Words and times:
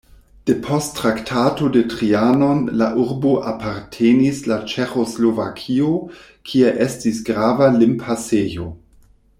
Depost 0.47 0.95
Traktato 0.97 1.69
de 1.69 1.83
Trianon 1.87 2.65
la 2.81 2.87
urbo 3.03 3.33
apartenis 3.51 4.41
al 4.57 4.65
Ĉeĥoslovakio, 4.73 5.93
kie 6.53 6.75
estis 6.87 7.23
grava 7.29 7.69
limpasejo. 7.79 8.71